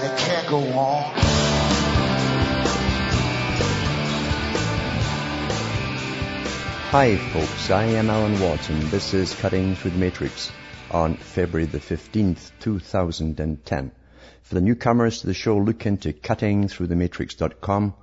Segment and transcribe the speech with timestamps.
[0.00, 1.12] and it can't go on.
[6.90, 10.50] Hi folks, I am Alan Watt and this is Cutting Through the Matrix
[10.90, 13.92] on February the 15th, 2010.
[14.42, 17.94] For the newcomers to the show, look into cuttingthroughthematrix.com,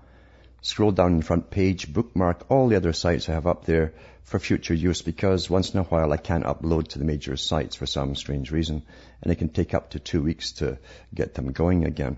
[0.62, 3.94] scroll down the front page, bookmark all the other sites I have up there
[4.24, 7.76] for future use because once in a while I can't upload to the major sites
[7.76, 8.84] for some strange reason
[9.22, 10.80] and it can take up to two weeks to
[11.14, 12.18] get them going again.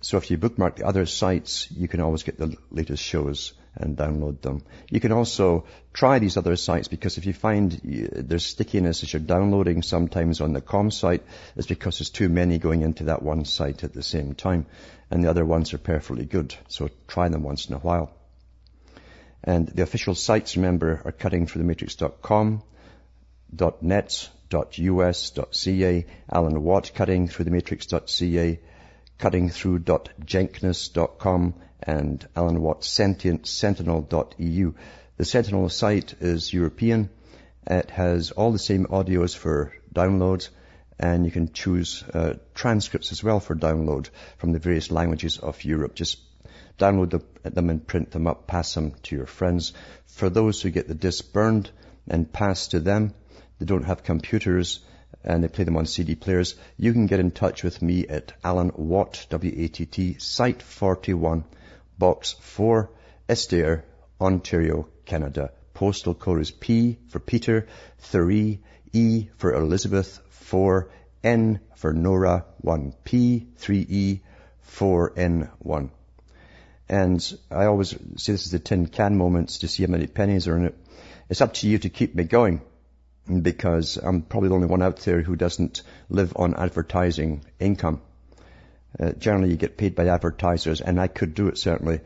[0.00, 3.96] So if you bookmark the other sites, you can always get the latest shows and
[3.96, 4.62] download them.
[4.90, 9.12] You can also try these other sites because if you find uh, there's stickiness as
[9.12, 11.22] you're downloading sometimes on the com site,
[11.56, 14.66] it's because there's too many going into that one site at the same time.
[15.10, 16.54] And the other ones are perfectly good.
[16.68, 18.12] So try them once in a while.
[19.42, 22.62] And the official sites, remember, are cuttingthroughthematrix.com,
[23.80, 28.60] .net, .us, .ca, Alan Watt, cuttingthroughthematrix.ca,
[29.18, 34.74] cuttingthrough.jenkness.com, and Alan Watt Sentient Sentinel.eu.
[35.16, 37.10] The Sentinel site is European.
[37.66, 40.48] It has all the same audios for download
[40.98, 45.64] and you can choose uh, transcripts as well for download from the various languages of
[45.64, 45.94] Europe.
[45.94, 46.18] Just
[46.78, 49.72] download them and print them up, pass them to your friends.
[50.06, 51.70] For those who get the disc burned
[52.08, 53.14] and pass to them,
[53.58, 54.80] they don't have computers
[55.24, 58.32] and they play them on CD players, you can get in touch with me at
[58.44, 61.44] Alan Watt, W-A-T-T, Site 41,
[61.98, 62.90] Box 4,
[63.28, 63.84] Estaire,
[64.20, 65.52] Ontario, Canada.
[65.74, 67.66] Postal code is P for Peter,
[67.98, 68.60] 3,
[68.92, 70.90] E for Elizabeth, 4,
[71.22, 74.20] N for Nora, 1, P, 3E,
[74.66, 75.90] 4N1.
[76.88, 80.48] And I always say this is the tin can moments to see how many pennies
[80.48, 80.78] are in it.
[81.28, 82.62] It's up to you to keep me going
[83.42, 88.00] because I'm probably the only one out there who doesn't live on advertising income.
[88.98, 92.00] Uh, generally, you get paid by advertisers, and I could do it certainly,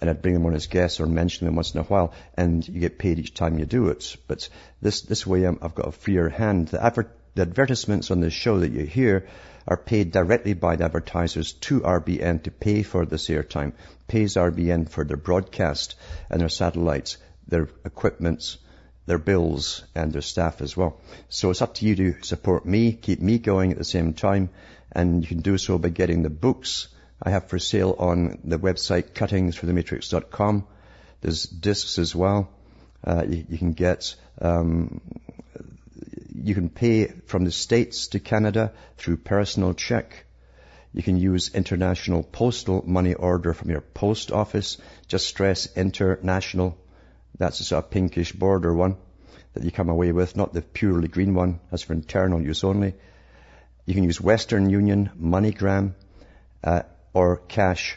[0.00, 2.66] and I'd bring them on as guests or mention them once in a while, and
[2.66, 4.16] you get paid each time you do it.
[4.26, 4.48] But
[4.80, 6.68] this this way, i have got a freer hand.
[6.68, 9.26] The, adver- the advertisements on the show that you hear
[9.66, 13.72] are paid directly by the advertisers to RBN to pay for this airtime,
[14.06, 15.94] pays RBN for their broadcast
[16.30, 18.56] and their satellites, their equipments,
[19.06, 21.00] their bills and their staff as well.
[21.28, 24.50] So it's up to you to support me, keep me going at the same time,
[24.92, 26.88] and you can do so by getting the books
[27.22, 30.66] I have for sale on the website cuttingthroughthematrix.com.
[31.20, 32.48] There's discs as well.
[33.04, 35.00] Uh, you, you, can get, um,
[36.34, 40.24] you can pay from the States to Canada through personal check.
[40.92, 44.78] You can use international postal money order from your post office.
[45.06, 46.78] Just stress international
[47.38, 48.96] that's a sort of pinkish border one
[49.54, 51.60] that you come away with, not the purely green one.
[51.70, 52.94] That's for internal use only.
[53.88, 55.94] You can use Western Union, MoneyGram,
[56.62, 56.82] uh,
[57.14, 57.96] or cash.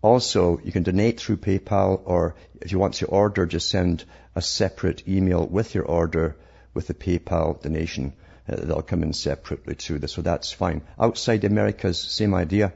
[0.00, 4.04] Also, you can donate through PayPal, or if you want to order, just send
[4.36, 6.36] a separate email with your order
[6.72, 8.12] with the PayPal donation.
[8.48, 9.98] Uh, that'll come in separately too.
[10.06, 10.82] So that's fine.
[11.00, 12.72] Outside America's same idea.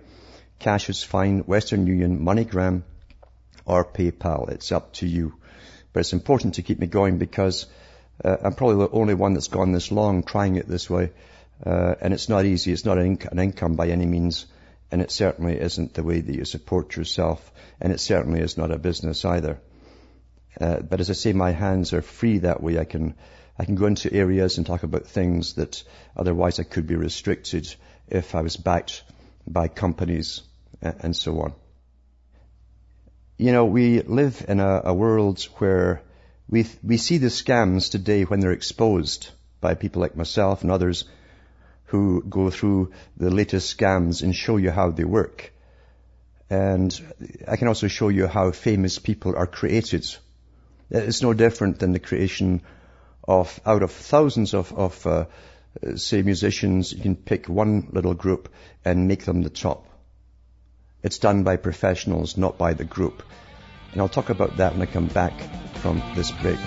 [0.59, 1.45] Cash is fine.
[1.47, 2.83] Western Union, MoneyGram,
[3.65, 4.51] or PayPal.
[4.51, 5.35] It's up to you.
[5.93, 7.67] But it's important to keep me going because
[8.25, 11.13] uh, I'm probably the only one that's gone this long trying it this way.
[11.65, 12.73] Uh, and it's not easy.
[12.73, 14.47] It's not an, inc- an, income by any means.
[14.91, 17.53] And it certainly isn't the way that you support yourself.
[17.81, 19.61] And it certainly is not a business either.
[20.61, 22.79] Uh, but as I say, my hands are free that way.
[22.79, 23.15] I can,
[23.59, 25.83] I can go into areas and talk about things that
[26.17, 27.73] otherwise I could be restricted
[28.09, 29.05] if I was backed
[29.47, 30.43] by companies
[30.83, 31.55] and so on.
[33.39, 36.03] You know, we live in a, a world where
[36.49, 39.31] we, we see the scams today when they're exposed
[39.61, 41.05] by people like myself and others
[41.93, 45.53] who go through the latest scams and show you how they work.
[46.49, 46.91] And
[47.47, 50.07] I can also show you how famous people are created.
[50.89, 52.63] It's no different than the creation
[53.29, 55.27] of, out of thousands of, of uh,
[55.97, 58.49] say musicians, you can pick one little group
[58.87, 59.87] and make them the top.
[61.03, 63.23] It's done by professionals, not by the group.
[63.93, 65.35] And I'll talk about that when I come back
[65.75, 66.59] from this break.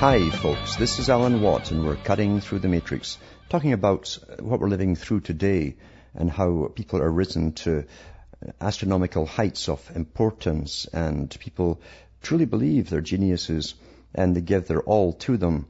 [0.00, 0.76] Hi, folks.
[0.76, 3.18] This is Alan Watt, and we're cutting through the matrix,
[3.50, 5.76] talking about what we're living through today
[6.14, 7.84] and how people are risen to
[8.62, 11.82] astronomical heights of importance, and people
[12.22, 13.74] truly believe they're geniuses
[14.14, 15.66] and they give their all to them.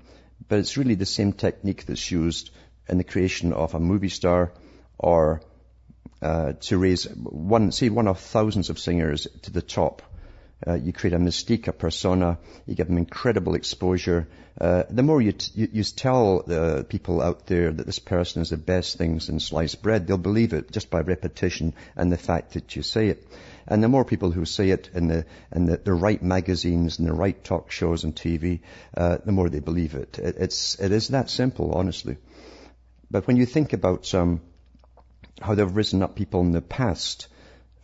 [0.47, 2.51] But it's really the same technique that's used
[2.89, 4.53] in the creation of a movie star
[4.97, 5.43] or
[6.23, 10.03] uh, to raise one, say, one of thousands of singers to the top
[10.67, 12.39] uh, you create a mystique, a persona.
[12.67, 14.29] You give them incredible exposure.
[14.61, 18.43] Uh, the more you, t- you, you tell the people out there that this person
[18.43, 22.19] is the best things in sliced bread, they'll believe it just by repetition and the
[22.19, 23.27] fact that you say it.
[23.67, 25.25] And the more people who say it in the
[25.55, 28.61] in the, the right magazines and the right talk shows and TV,
[28.97, 30.19] uh, the more they believe it.
[30.19, 30.37] it.
[30.39, 32.17] It's it is that simple, honestly.
[33.11, 34.41] But when you think about um,
[35.41, 37.29] how they've risen up people in the past,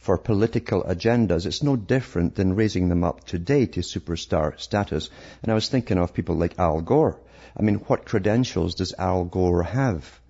[0.07, 5.11] for political agendas, it's no different than raising them up today to superstar status.
[5.43, 7.19] And I was thinking of people like Al Gore.
[7.57, 10.21] I mean, what credentials does Al Gore have?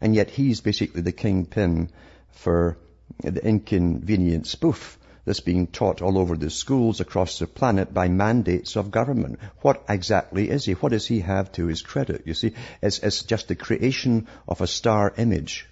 [0.00, 1.90] And yet he's basically the kingpin
[2.30, 2.78] for
[3.22, 8.74] the inconvenient spoof that's being taught all over the schools across the planet by mandates
[8.76, 9.38] of government.
[9.60, 10.72] What exactly is he?
[10.72, 12.22] What does he have to his credit?
[12.24, 15.68] You see, it's, it's just the creation of a star image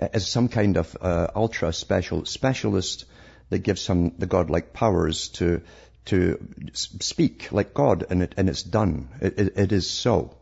[0.00, 3.04] as some kind of uh, ultra special specialist
[3.50, 5.60] that gives him the godlike powers to
[6.06, 6.38] to
[6.72, 9.08] speak like God, and it and it's done.
[9.20, 10.34] It, it, it is so.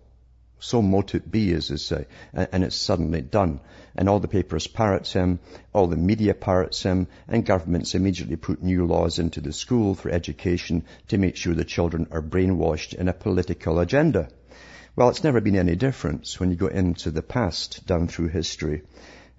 [0.61, 3.61] So mote it be, as they say, and, it's suddenly done.
[3.95, 5.39] And all the papers parrots him,
[5.73, 10.11] all the media parrots him, and governments immediately put new laws into the school for
[10.11, 14.31] education to make sure the children are brainwashed in a political agenda.
[14.97, 18.83] Well, it's never been any different when you go into the past down through history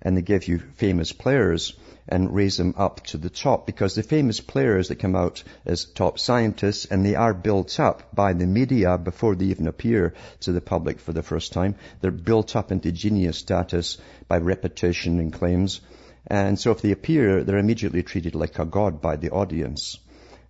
[0.01, 1.73] and they give you famous players
[2.07, 5.85] and raise them up to the top because the famous players that come out as
[5.85, 10.51] top scientists and they are built up by the media before they even appear to
[10.51, 11.75] the public for the first time.
[12.01, 13.97] They're built up into genius status
[14.27, 15.81] by repetition and claims.
[16.25, 19.99] And so if they appear, they're immediately treated like a god by the audience.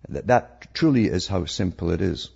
[0.08, 2.30] That, that truly is how simple it is.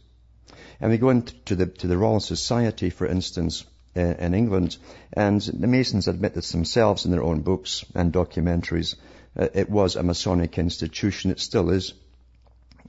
[0.80, 3.64] And we go into the, to the Royal Society, for instance,
[3.94, 4.76] in England.
[5.12, 8.96] And the Masons admit this themselves in their own books and documentaries.
[9.38, 11.30] Uh, it was a Masonic institution.
[11.30, 11.94] It still is.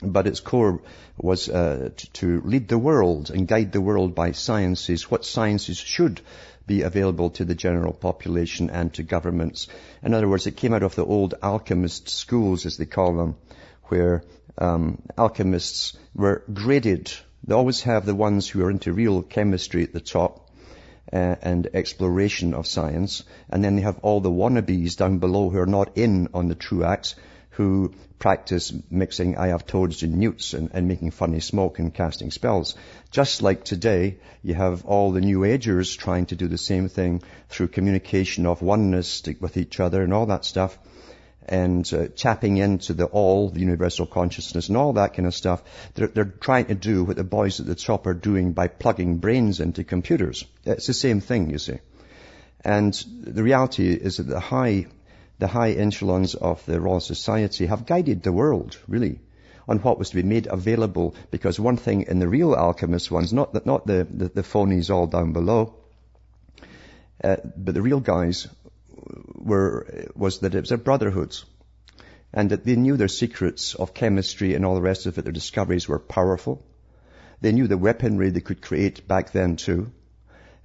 [0.01, 0.81] But its core
[1.17, 5.77] was uh, to, to lead the world and guide the world by sciences, what sciences
[5.77, 6.21] should
[6.67, 9.67] be available to the general population and to governments.
[10.03, 13.35] In other words, it came out of the old alchemist schools, as they call them,
[13.85, 14.23] where
[14.57, 17.11] um, alchemists were graded.
[17.45, 20.44] They always have the ones who are into real chemistry at the top,
[21.11, 23.23] uh, and exploration of science.
[23.49, 26.55] And then they have all the wannabes down below who are not in on the
[26.55, 27.15] true acts,
[27.51, 32.31] who practice mixing I have toads and newts and, and, making funny smoke and casting
[32.31, 32.75] spells.
[33.11, 37.21] Just like today, you have all the New Agers trying to do the same thing
[37.49, 40.77] through communication of oneness with each other and all that stuff
[41.47, 45.63] and uh, tapping into the all, the universal consciousness and all that kind of stuff.
[45.93, 49.17] They're, they're trying to do what the boys at the top are doing by plugging
[49.17, 50.45] brains into computers.
[50.65, 51.79] It's the same thing, you see.
[52.63, 54.87] And the reality is that the high,
[55.37, 59.19] the high echelons of the Royal Society have guided the world, really,
[59.67, 61.13] on what was to be made available.
[61.29, 64.89] Because one thing in the real alchemist ones, not the, not the, the, the phonies
[64.89, 65.75] all down below,
[67.23, 68.47] uh, but the real guys
[69.35, 71.35] were, was that it was a brotherhood
[72.33, 75.31] and that they knew their secrets of chemistry and all the rest of it, their
[75.31, 76.63] discoveries were powerful.
[77.39, 79.91] They knew the weaponry they could create back then too.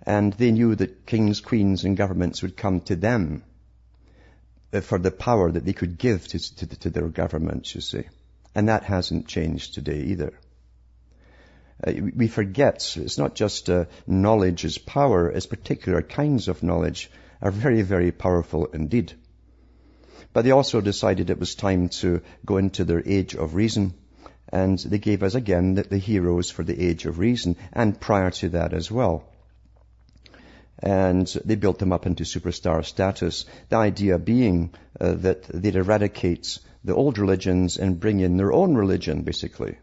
[0.02, 3.44] And they knew that kings, queens and governments would come to them
[4.72, 8.04] uh, for the power that they could give to, to, to their governments, you see.
[8.54, 10.32] And that hasn't changed today either.
[11.86, 17.10] Uh, we forget it's not just uh, knowledge is power, it's particular kinds of knowledge
[17.42, 19.12] are very, very powerful indeed.
[20.32, 23.94] But they also decided it was time to go into their age of reason.
[24.48, 28.30] And they gave us again the, the heroes for the age of reason and prior
[28.30, 29.24] to that as well.
[30.78, 33.44] And they built them up into superstar status.
[33.68, 34.70] The idea being
[35.00, 39.76] uh, that they'd eradicate the old religions and bring in their own religion, basically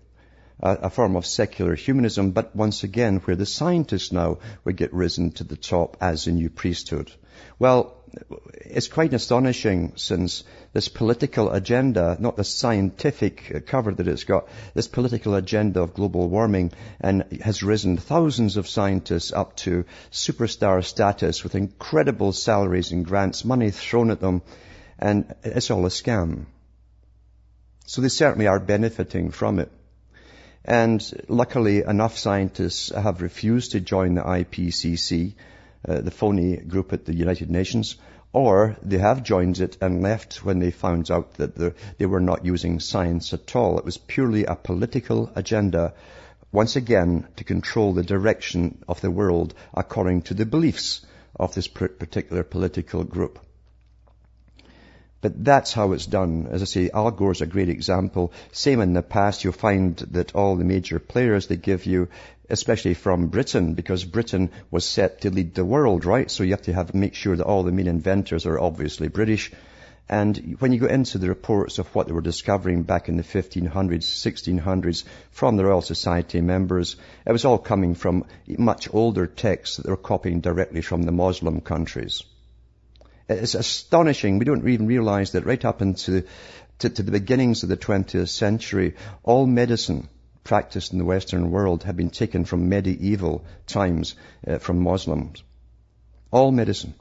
[0.59, 5.31] a, form of secular humanism, but once again where the scientists now would get risen
[5.31, 7.11] to the top as a new priesthood.
[7.59, 7.97] Well,
[8.53, 14.47] it's quite astonishing since this political agenda, not the scientific uh, cover that it's got,
[14.73, 20.83] this political agenda of global warming and has risen thousands of scientists up to superstar
[20.83, 24.41] status with incredible salaries and grants, money thrown at them,
[24.99, 26.45] and it's all a scam.
[27.85, 29.71] So they certainly are benefiting from it.
[30.65, 35.33] And luckily, enough scientists have refused to join the IPCC,
[35.87, 37.95] uh, the phony group at the United Nations,
[38.33, 41.55] or they have joined it and left when they found out that
[41.97, 43.79] they were not using science at all.
[43.79, 45.93] It was purely a political agenda,
[46.51, 51.05] once again, to control the direction of the world according to the beliefs
[51.39, 53.39] of this particular political group.
[55.19, 56.47] But that's how it's done.
[56.51, 58.31] As I say, Al Gore's a great example.
[58.51, 62.09] Same in the past, you'll find that all the major players they give you,
[62.49, 66.29] especially from Britain, because Britain was set to lead the world, right?
[66.31, 69.51] So you have to have make sure that all the main inventors are obviously British.
[70.09, 73.23] And when you go into the reports of what they were discovering back in the
[73.23, 79.77] 1500s, 1600s from the Royal Society members, it was all coming from much older texts
[79.77, 82.23] that they were copying directly from the Muslim countries.
[83.27, 84.39] It's astonishing.
[84.39, 86.23] We don't even realize that right up into
[86.79, 90.07] to, to the beginnings of the 20th century, all medicine
[90.47, 94.15] practiced in the Western world had been taken from medieval times
[94.47, 95.43] uh, from Muslims.
[96.31, 96.93] All medicine.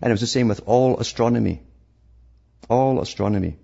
[0.00, 1.62] And it was the same with all astronomy.
[2.68, 3.56] All astronomy.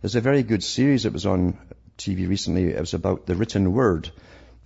[0.00, 1.58] There's a very good series that was on
[1.98, 2.68] TV recently.
[2.68, 4.10] It was about the written word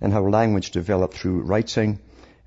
[0.01, 1.99] and how language developed through writing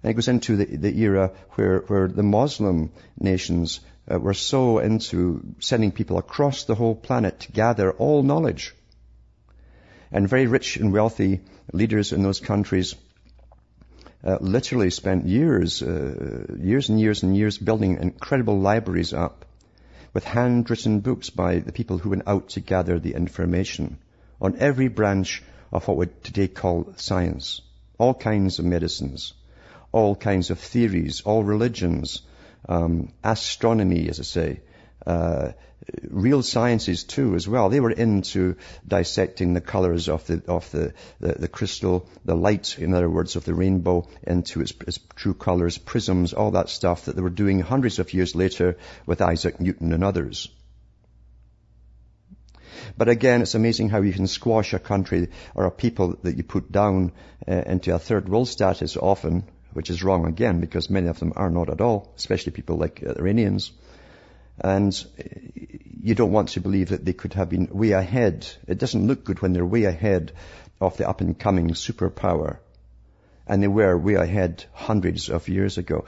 [0.03, 3.81] and it goes into the, the era where, where the Muslim nations
[4.11, 8.75] uh, were so into sending people across the whole planet to gather all knowledge.
[10.11, 11.41] And very rich and wealthy
[11.73, 12.95] leaders in those countries
[14.25, 19.45] uh, literally spent years, uh, years and years and years building incredible libraries up
[20.13, 23.99] with handwritten books by the people who went out to gather the information
[24.41, 27.61] on every branch of what we today call science.
[27.99, 29.35] All kinds of medicines,
[29.93, 32.23] all kinds of theories, all religions,
[32.69, 34.61] um, astronomy, as I say,
[35.07, 35.53] uh,
[36.11, 37.69] real sciences too as well.
[37.69, 42.79] They were into dissecting the colors of the of the, the, the crystal, the light,
[42.79, 47.07] in other words, of the rainbow into its, its, true colors, prisms, all that stuff
[47.07, 48.77] that they were doing hundreds of years later
[49.07, 50.51] with Isaac Newton and others.
[52.97, 56.43] But again, it's amazing how you can squash a country or a people that you
[56.43, 57.13] put down
[57.47, 61.33] uh, into a third world status often which is wrong again because many of them
[61.37, 63.71] are not at all, especially people like Iranians.
[64.61, 64.95] And
[66.03, 68.47] you don't want to believe that they could have been way ahead.
[68.67, 70.33] It doesn't look good when they're way ahead
[70.81, 72.59] of the up and coming superpower.
[73.47, 76.05] And they were way ahead hundreds of years ago.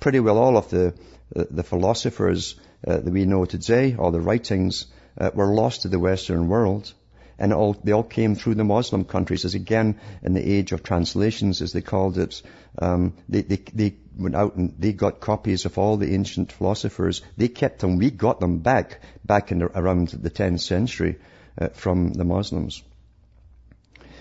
[0.00, 0.94] Pretty well all of the,
[1.32, 4.86] the philosophers uh, that we know today, all the writings,
[5.18, 6.92] uh, were lost to the Western world
[7.38, 10.82] and all, they all came through the Muslim countries, as again in the age of
[10.82, 12.42] translations, as they called it.
[12.78, 17.22] Um, they, they, they went out and they got copies of all the ancient philosophers.
[17.36, 17.96] They kept them.
[17.96, 21.18] We got them back back in the, around the 10th century
[21.60, 22.82] uh, from the Muslims.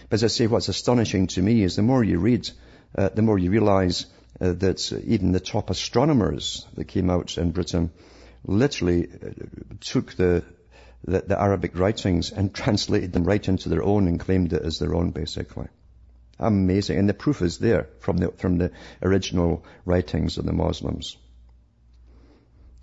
[0.10, 2.50] But as I say, what's astonishing to me is the more you read,
[2.98, 4.06] uh, the more you realize
[4.39, 7.92] uh, that even the top astronomers that came out in Britain
[8.46, 9.30] literally uh,
[9.82, 10.44] took the
[11.04, 14.80] the, the Arabic writings and translated them right into their own and claimed it as
[14.80, 15.68] their own, basically.
[16.39, 17.00] Amazing.
[17.00, 21.17] And the proof is there from the, from the original writings of the Muslims.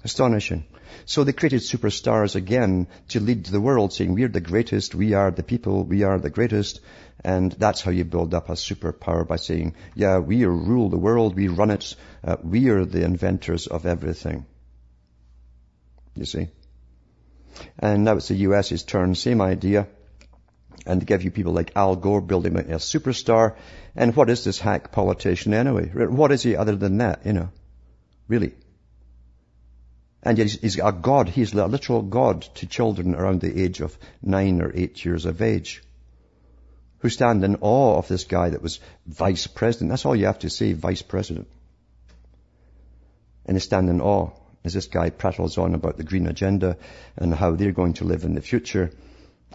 [0.03, 0.65] Astonishing.
[1.07, 5.31] So they created superstars again to lead the world saying, we're the greatest, we are
[5.31, 6.81] the people, we are the greatest.
[7.23, 11.35] And that's how you build up a superpower by saying, yeah, we rule the world,
[11.37, 14.45] we run it, uh, we are the inventors of everything.
[16.17, 16.49] You see?
[17.79, 19.87] And now it's the US's turn, same idea.
[20.87, 23.57] And give you people like Al Gore building a superstar.
[23.97, 25.89] And what is this hack politician anyway?
[25.89, 27.49] What is he other than that, you know?
[28.29, 28.53] Really.
[30.23, 31.29] And yet he's a god.
[31.29, 35.41] He's a literal god to children around the age of nine or eight years of
[35.43, 35.83] age.
[36.99, 39.91] Who stand in awe of this guy that was vice president.
[39.91, 41.49] That's all you have to say, vice president.
[43.45, 44.31] And they stand in awe
[44.65, 46.79] as this guy prattles on about the green agenda
[47.17, 48.91] and how they're going to live in the future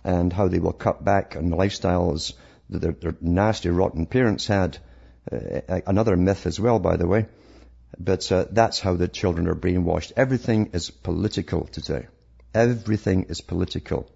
[0.03, 2.33] and how they will cut back on the lifestyles
[2.69, 4.77] that their, their nasty, rotten parents had.
[5.31, 7.27] Uh, another myth as well, by the way.
[7.97, 10.13] But uh, that's how the children are brainwashed.
[10.15, 12.07] Everything is political today.
[12.53, 14.09] Everything is political.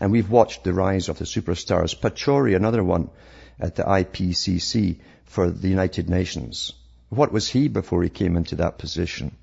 [0.00, 1.98] And we've watched the rise of the superstars.
[1.98, 3.10] Pachauri, another one,
[3.60, 6.72] at the IPCC for the United Nations.
[7.08, 9.36] What was he before he came into that position?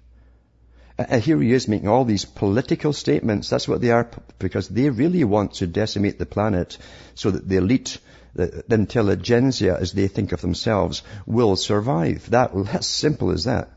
[0.99, 3.49] And here he is making all these political statements.
[3.49, 6.77] That's what they are, because they really want to decimate the planet
[7.15, 7.99] so that the elite,
[8.35, 12.29] the, the intelligentsia, as they think of themselves, will survive.
[12.31, 13.69] That, that's simple as that.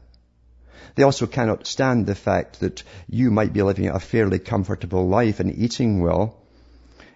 [0.96, 5.38] They also cannot stand the fact that you might be living a fairly comfortable life
[5.38, 6.36] and eating well,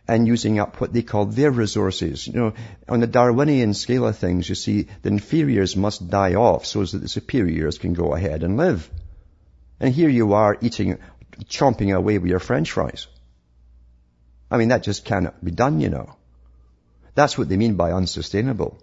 [0.07, 2.29] and using up what they call their resources.
[2.29, 2.53] You know,
[2.89, 6.99] on the Darwinian scale of things, you see, the inferiors must die off so that
[6.99, 8.89] the superiors can go ahead and live.
[9.79, 10.99] And here you are eating,
[11.45, 13.07] chomping away with your french fries.
[14.51, 16.17] I mean, that just cannot be done, you know.
[17.15, 18.79] That's what they mean by unsustainable.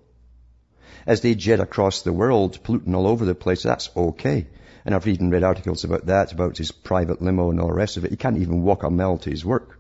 [1.06, 4.48] As they jet across the world, polluting all over the place, that's okay.
[4.86, 7.98] And I've even read articles about that, about his private limo and all the rest
[7.98, 8.12] of it.
[8.12, 9.80] He can't even walk a mile to his work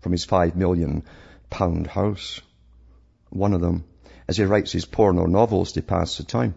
[0.00, 1.02] from his five million
[1.50, 2.40] pound house.
[3.30, 3.84] One of them,
[4.28, 6.54] as he writes his porno novels to pass the time.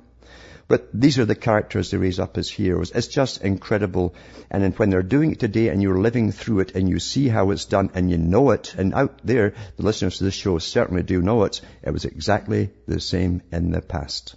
[0.67, 2.91] But these are the characters they raise up as heroes.
[2.91, 4.15] It's just incredible.
[4.51, 7.51] And when they're doing it today and you're living through it and you see how
[7.51, 11.03] it's done and you know it, and out there, the listeners to this show certainly
[11.03, 14.35] do know it, it was exactly the same in the past.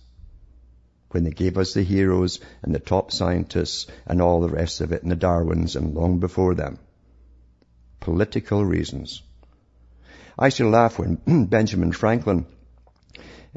[1.11, 4.93] When they gave us the heroes and the top scientists and all the rest of
[4.93, 6.79] it and the Darwins and long before them
[8.01, 9.23] political reasons.
[10.39, 12.47] I used to laugh when Benjamin Franklin,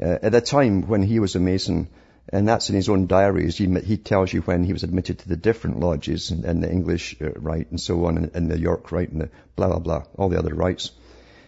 [0.00, 1.88] uh, at the time when he was a Mason,
[2.28, 5.28] and that's in his own diaries, he, he tells you when he was admitted to
[5.28, 8.58] the different lodges and, and the English uh, rite and so on, and, and, the
[8.58, 10.90] York rite and the blah, blah, blah, all the other rites.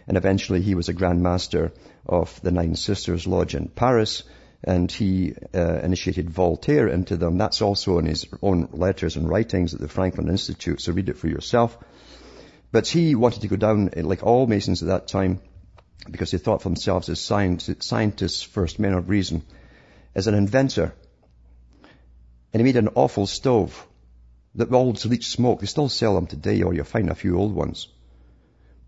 [0.06, 1.72] And eventually he was a Grand Master
[2.06, 4.22] of the Nine Sisters Lodge in Paris,
[4.62, 7.38] and he uh, initiated Voltaire into them.
[7.38, 11.18] That's also in his own letters and writings at the Franklin Institute, so read it
[11.18, 11.76] for yourself.
[12.70, 15.40] But he wanted to go down, like all Masons at that time,
[16.10, 19.42] because they thought for themselves as scientists first, men of reason,
[20.16, 20.94] as an inventor.
[22.52, 23.86] And he made an awful stove
[24.54, 25.60] that all leach smoke.
[25.60, 27.88] They still sell them today, or you'll find a few old ones.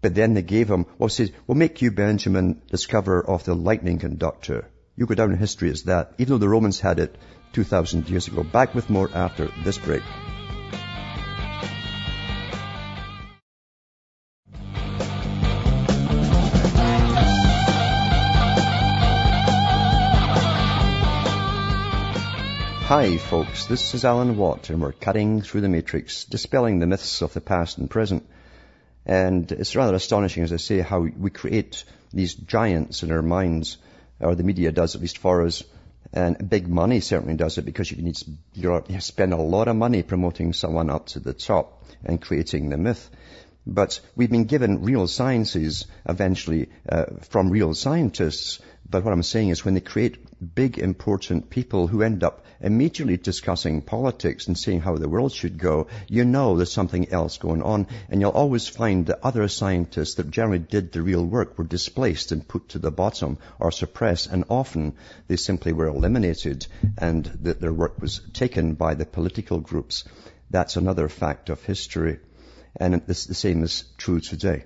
[0.01, 3.99] But then they gave him, well, says, we'll make you, Benjamin, discoverer of the lightning
[3.99, 4.69] conductor.
[4.97, 7.17] You go down in history as that, even though the Romans had it
[7.53, 8.43] 2,000 years ago.
[8.43, 10.03] Back with more after this break.
[22.89, 27.21] Hi folks, this is Alan Watt and we're cutting through the matrix, dispelling the myths
[27.21, 28.27] of the past and present.
[29.05, 33.77] And it's rather astonishing, as I say, how we create these giants in our minds,
[34.21, 35.65] or the media does at least for us,
[36.15, 38.17] and big money certainly does it because you need
[38.55, 42.79] you spend a lot of money promoting someone up to the top and creating the
[42.79, 43.11] myth.
[43.67, 48.63] But we've been given real sciences eventually uh, from real scientists.
[48.89, 50.25] But what I'm saying is when they create
[50.55, 55.59] big important people who end up immediately discussing politics and seeing how the world should
[55.59, 57.87] go, you know there's something else going on.
[58.09, 62.33] And you'll always find that other scientists that generally did the real work were displaced
[62.33, 64.31] and put to the bottom or suppressed.
[64.31, 64.95] And often
[65.27, 70.05] they simply were eliminated and that their work was taken by the political groups.
[70.51, 72.19] That's another fact of history.
[72.77, 74.65] And the same is true today.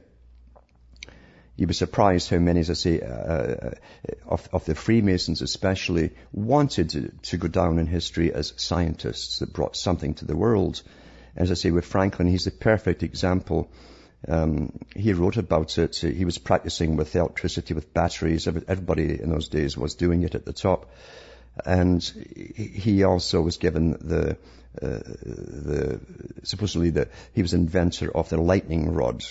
[1.56, 3.70] You'd be surprised how many, as I say, uh, uh,
[4.26, 9.52] of, of, the Freemasons especially, wanted to, to, go down in history as scientists that
[9.52, 10.82] brought something to the world.
[11.36, 13.70] As I say, with Franklin, he's the perfect example.
[14.26, 15.96] Um, he wrote about it.
[15.96, 18.46] He was practicing with electricity, with batteries.
[18.46, 20.90] Everybody in those days was doing it at the top.
[21.66, 24.38] And he also was given the
[24.80, 26.00] uh, the,
[26.44, 29.22] supposedly that he was inventor of the lightning rod,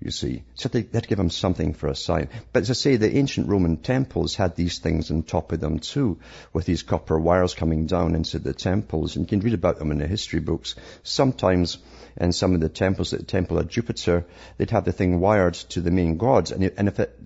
[0.00, 0.42] you see.
[0.54, 2.28] So they to give him something for a sign.
[2.52, 5.78] But as I say, the ancient Roman temples had these things on top of them
[5.78, 6.18] too,
[6.52, 9.16] with these copper wires coming down into the temples.
[9.16, 10.74] And you can read about them in the history books.
[11.02, 11.78] Sometimes
[12.18, 15.54] in some of the temples, at the temple of Jupiter, they'd have the thing wired
[15.54, 16.52] to the main gods.
[16.52, 17.18] And, and if, it,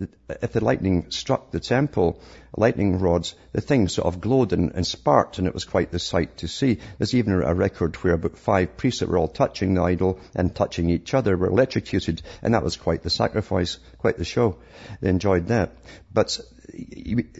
[0.43, 2.21] if the lightning struck the temple,
[2.57, 5.99] lightning rods, the thing sort of glowed and, and, sparked, and it was quite the
[5.99, 6.79] sight to see.
[6.99, 10.55] There's even a record where about five priests that were all touching the idol and
[10.55, 14.59] touching each other were electrocuted, and that was quite the sacrifice, quite the show.
[15.01, 15.73] They enjoyed that.
[16.13, 16.41] But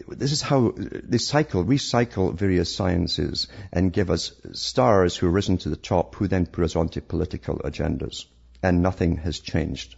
[0.07, 5.57] this is how they cycle, recycle various sciences and give us stars who have risen
[5.59, 8.25] to the top who then put us onto political agendas.
[8.63, 9.95] And nothing has changed.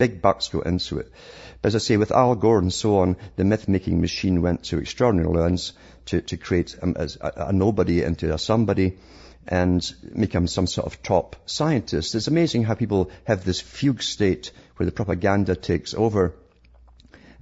[0.00, 1.12] Big bucks go into it.
[1.60, 4.78] But as I say, with Al Gore and so on, the myth-making machine went to
[4.78, 5.74] extraordinary lengths
[6.06, 8.96] to, to create um, a, a, a nobody into a somebody
[9.46, 12.14] and become some sort of top scientist.
[12.14, 16.34] It's amazing how people have this fugue state where the propaganda takes over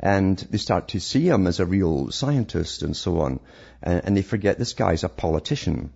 [0.00, 3.38] and they start to see him as a real scientist and so on.
[3.80, 5.92] And, and they forget this guy's a politician.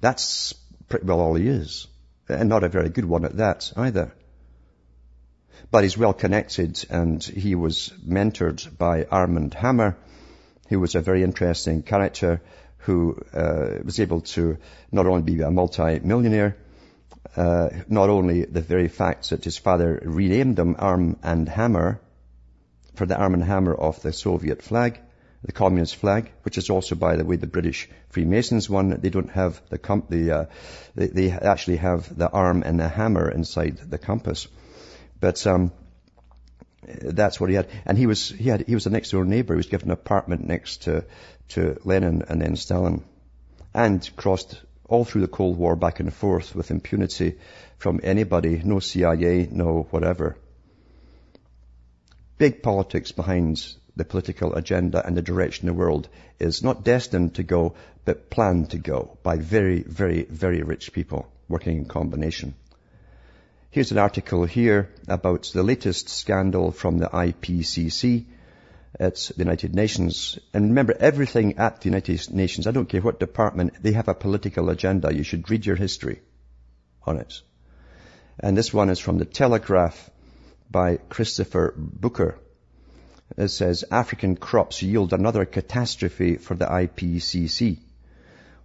[0.00, 0.54] That's
[0.88, 1.88] pretty well all he is.
[2.28, 4.14] And not a very good one at that either.
[5.74, 9.96] But he's well connected and he was mentored by Armand Hammer,
[10.68, 12.40] who was a very interesting character
[12.86, 14.58] who uh, was able to
[14.92, 16.56] not only be a multi-millionaire,
[17.36, 22.00] uh, not only the very fact that his father renamed him Arm and Hammer,
[22.94, 25.00] for the arm and hammer of the Soviet flag,
[25.42, 28.90] the communist flag, which is also, by the way, the British Freemasons one.
[28.90, 30.44] They don't have the, com- the uh,
[30.94, 34.46] they, they, actually have the arm and the hammer inside the compass.
[35.20, 35.72] But um,
[36.86, 37.68] that's what he had.
[37.86, 39.54] And he was he had he was a next door neighbor.
[39.54, 41.04] He was given an apartment next to
[41.50, 43.04] to Lenin and then Stalin,
[43.72, 47.38] and crossed all through the Cold War back and forth with impunity
[47.78, 48.60] from anybody.
[48.62, 50.36] No CIA, no whatever.
[52.36, 53.64] Big politics behind
[53.96, 56.08] the political agenda and the direction the world
[56.40, 57.74] is not destined to go,
[58.04, 62.54] but planned to go by very, very, very rich people working in combination.
[63.74, 68.24] Here's an article here about the latest scandal from the IPCC.
[69.00, 70.38] It's the United Nations.
[70.52, 74.14] And remember, everything at the United Nations, I don't care what department, they have a
[74.14, 75.12] political agenda.
[75.12, 76.22] You should read your history
[77.04, 77.42] on it.
[78.38, 80.08] And this one is from the Telegraph
[80.70, 82.38] by Christopher Booker.
[83.36, 87.78] It says African crops yield another catastrophe for the IPCC.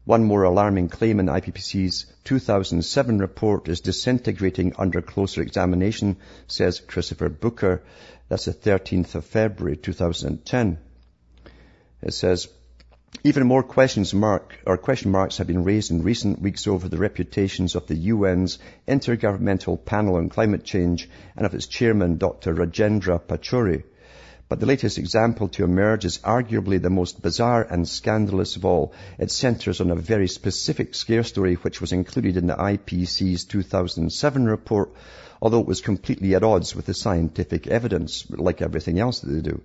[0.05, 6.79] One more alarming claim in the IPCC's 2007 report is disintegrating under closer examination, says
[6.79, 7.83] Christopher Booker.
[8.27, 10.77] That's the 13th of February 2010.
[12.01, 12.47] It says,
[13.23, 16.97] even more questions mark, or question marks have been raised in recent weeks over the
[16.97, 22.53] reputations of the UN's Intergovernmental Panel on Climate Change and of its chairman, Dr.
[22.53, 23.83] Rajendra Pachauri.
[24.49, 28.93] But the latest example to emerge is arguably the most bizarre and scandalous of all.
[29.19, 34.45] It centers on a very specific scare story which was included in the IPCC's 2007
[34.47, 34.91] report,
[35.39, 39.41] although it was completely at odds with the scientific evidence, like everything else that they
[39.41, 39.61] do,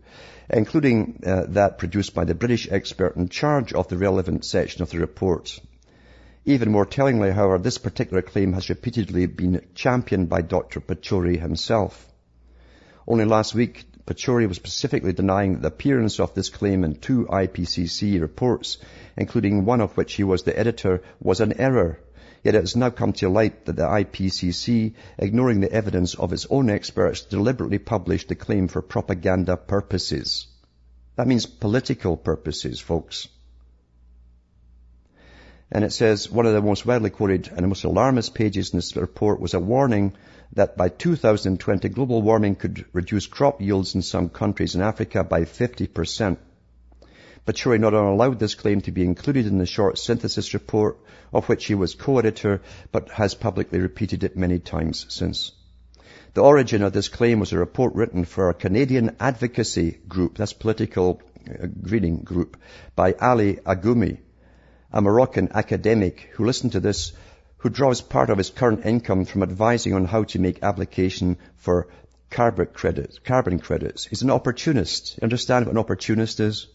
[0.51, 4.91] including uh, that produced by the British expert in charge of the relevant section of
[4.91, 5.59] the report.
[6.45, 10.81] Even more tellingly, however, this particular claim has repeatedly been championed by Dr.
[10.81, 12.07] Pachauri himself.
[13.07, 18.21] Only last week, Pachauri was specifically denying the appearance of this claim in two IPCC
[18.21, 18.79] reports,
[19.17, 21.99] including one of which he was the editor, was an error.
[22.43, 26.47] Yet it has now come to light that the IPCC, ignoring the evidence of its
[26.51, 30.47] own experts, deliberately published the claim for propaganda purposes.
[31.17, 33.29] That means political purposes, folks.
[35.71, 38.95] And it says one of the most widely quoted and most alarmist pages in this
[38.97, 40.13] report was a warning
[40.53, 45.43] that by 2020 global warming could reduce crop yields in some countries in Africa by
[45.43, 46.37] 50%.
[47.47, 50.99] Pachauri not only allowed this claim to be included in the short synthesis report,
[51.33, 55.53] of which he was co-editor, but has publicly repeated it many times since.
[56.33, 60.53] The origin of this claim was a report written for a Canadian advocacy group, that's
[60.53, 62.57] political uh, reading group,
[62.97, 64.19] by Ali Agoumi,
[64.95, 67.13] a Moroccan academic who listened to this
[67.59, 71.89] who draws part of his current income from advising on how to make application for
[72.31, 73.19] carbon credits.
[73.19, 74.07] Carbon credits.
[74.07, 75.17] He's an opportunist.
[75.17, 76.69] You understand what an opportunist is?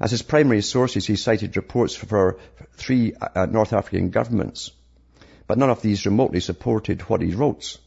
[0.00, 2.38] As his primary sources, he cited reports for
[2.72, 4.72] three uh, North African governments,
[5.46, 7.78] but none of these remotely supported what he wrote.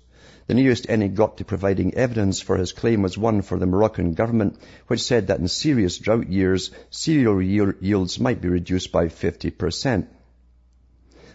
[0.50, 4.16] The nearest any got to providing evidence for his claim was one for the Moroccan
[4.16, 4.58] government,
[4.88, 10.08] which said that in serious drought years, cereal yields might be reduced by 50%.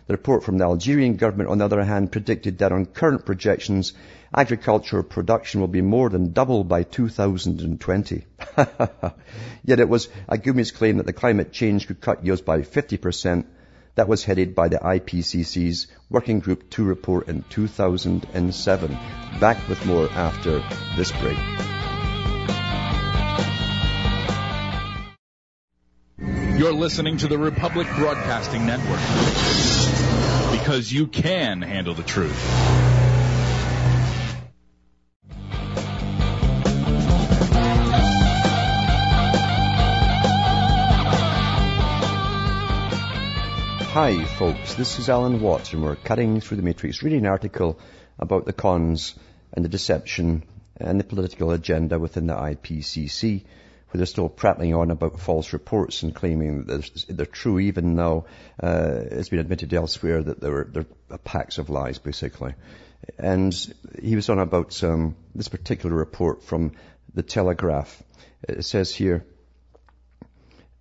[0.08, 3.92] The report from the Algerian government, on the other hand, predicted that on current projections,
[4.36, 8.26] agricultural production will be more than double by 2020.
[9.64, 13.44] Yet it was Agoumi's claim that the climate change could cut yields by 50%
[13.94, 18.98] that was headed by the IPCC's Working Group 2 report in 2007.
[19.40, 20.62] Back with more after
[20.96, 21.38] this break.
[26.58, 29.00] You're listening to the Republic Broadcasting Network
[30.58, 32.93] because you can handle the truth.
[43.94, 47.78] Hi folks, this is Alan Watts and we're cutting through the matrix reading an article
[48.18, 49.14] about the cons
[49.52, 50.42] and the deception
[50.76, 56.02] and the political agenda within the IPCC where they're still prattling on about false reports
[56.02, 58.24] and claiming that they're, true even though
[58.60, 62.54] uh, it's been admitted elsewhere that they're, they're packs of lies, basically.
[63.16, 63.54] And
[64.02, 66.72] he was on about um, this particular report from
[67.14, 68.02] the Telegraph.
[68.48, 69.24] It says here,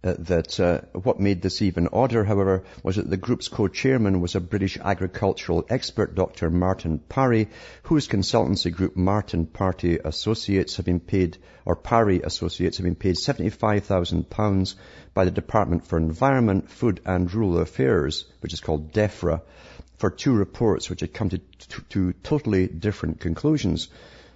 [0.03, 4.35] uh, that uh, what made this even odder, however, was that the group's co-chairman was
[4.35, 6.49] a British agricultural expert, Dr.
[6.49, 7.47] Martin Parry,
[7.83, 13.15] whose consultancy group Martin Party Associates have been paid, or Parry Associates have been paid
[13.15, 14.75] £75,000
[15.13, 19.41] by the Department for Environment, Food and Rural Affairs, which is called DEFRA,
[19.97, 23.87] for two reports which had come to, to, to totally different conclusions.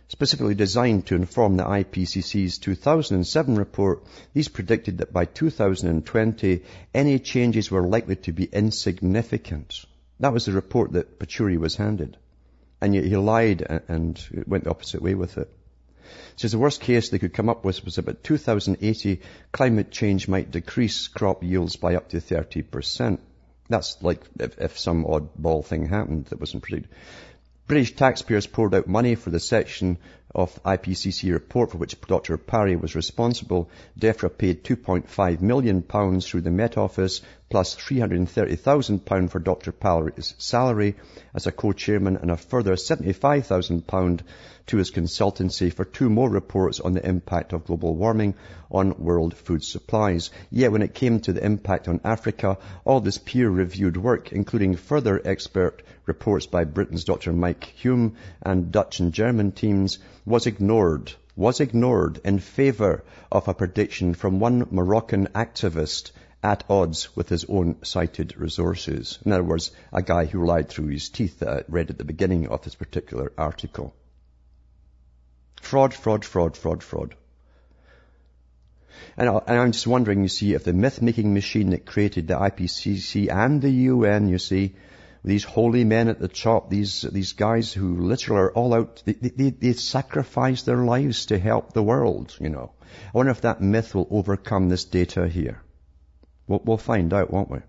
[0.09, 7.69] Specifically designed to inform the IPCC's 2007 report, these predicted that by 2020, any changes
[7.69, 9.85] were likely to be insignificant.
[10.19, 12.17] That was the report that Pachauri was handed.
[12.79, 15.51] And yet he lied and went the opposite way with it.
[16.37, 20.51] Says the worst case they could come up with was about 2080, climate change might
[20.51, 23.19] decrease crop yields by up to 30%.
[23.69, 26.93] That's like if, if some oddball thing happened that wasn't predicted.
[27.67, 29.97] British taxpayers poured out money for the section
[30.33, 32.37] of IPCC report for which Dr.
[32.37, 33.69] Parry was responsible.
[33.99, 35.81] DEFRA paid £2.5 million
[36.21, 39.71] through the Met Office plus £330,000 for Dr.
[39.71, 40.95] Parry's salary
[41.33, 44.21] as a co-chairman and a further £75,000
[44.65, 48.35] to his consultancy for two more reports on the impact of global warming
[48.69, 50.29] on world food supplies.
[50.51, 55.21] Yet when it came to the impact on Africa, all this peer-reviewed work, including further
[55.23, 57.31] expert reports by Britain's Dr.
[57.31, 63.53] Mike Hulme and Dutch and German teams, was ignored, was ignored in favour of a
[63.53, 66.11] prediction from one Moroccan activist
[66.43, 69.19] at odds with his own cited resources.
[69.25, 72.47] In other words, a guy who lied through his teeth I read at the beginning
[72.47, 73.93] of this particular article.
[75.61, 77.15] Fraud, fraud, fraud, fraud, fraud.
[79.17, 83.31] And, uh, I'm just wondering, you see, if the myth-making machine that created the IPCC
[83.31, 84.75] and the UN, you see,
[85.23, 89.13] these holy men at the top, these, these guys who literally are all out, they,
[89.13, 92.71] they, they sacrifice their lives to help the world, you know.
[93.07, 95.61] I wonder if that myth will overcome this data here.
[96.47, 97.59] We'll, we'll find out, won't we?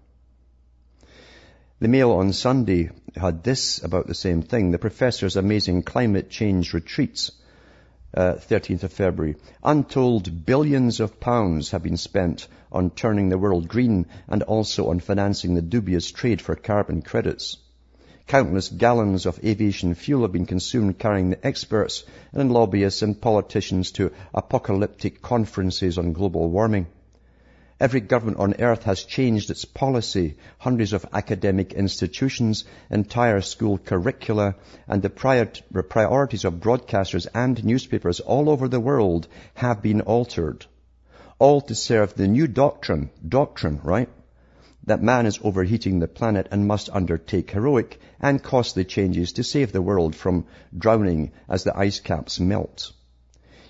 [1.81, 4.71] The Mail on Sunday had this about the same thing.
[4.71, 7.31] The professor's amazing climate change retreats
[8.15, 9.37] uh, 13th of February.
[9.63, 15.01] Untold billions of pounds have been spent on turning the world green and also on
[15.01, 17.59] financing the dubious trade for carbon credits.
[18.27, 23.93] Countless gallons of aviation fuel have been consumed carrying the experts and lobbyists and politicians
[23.93, 26.87] to apocalyptic conferences on global warming.
[27.81, 30.37] Every government on earth has changed its policy.
[30.59, 34.57] Hundreds of academic institutions, entire school curricula,
[34.89, 40.67] and the priorities of broadcasters and newspapers all over the world have been altered.
[41.39, 44.09] All to serve the new doctrine, doctrine, right?
[44.87, 49.71] That man is overheating the planet and must undertake heroic and costly changes to save
[49.71, 52.93] the world from drowning as the ice caps melt.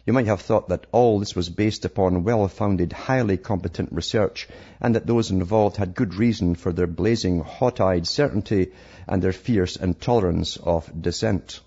[0.09, 4.49] You might have thought that all this was based upon well-founded, highly competent research,
[4.81, 8.73] and that those involved had good reason for their blazing, hot-eyed certainty
[9.07, 11.61] and their fierce intolerance of dissent.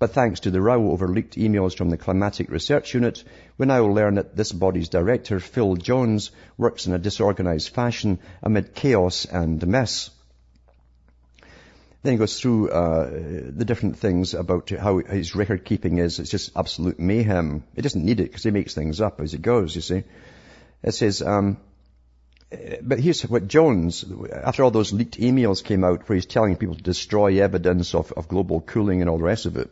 [0.00, 3.22] But thanks to the row over leaked emails from the Climatic Research Unit,
[3.56, 8.74] we now learn that this body's director, Phil Jones, works in a disorganized fashion amid
[8.74, 10.10] chaos and mess.
[12.02, 16.18] Then he goes through uh, the different things about how his record keeping is.
[16.18, 17.64] It's just absolute mayhem.
[17.76, 20.04] He doesn't need it because he makes things up as he goes, you see.
[20.82, 21.58] It says, um,
[22.82, 26.74] but here's what Jones, after all those leaked emails came out where he's telling people
[26.74, 29.70] to destroy evidence of, of global cooling and all the rest of it,